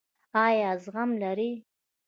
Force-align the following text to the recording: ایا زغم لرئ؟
ایا 0.45 0.71
زغم 0.83 1.09
لرئ؟ 1.21 1.51